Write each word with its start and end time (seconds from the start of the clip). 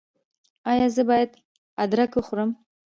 ایا 0.71 0.87
زه 0.95 1.01
باید 1.09 1.31
ادرک 1.83 2.11
وخورم؟ 2.17 2.49